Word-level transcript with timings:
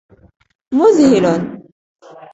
مذهل. 0.73 1.61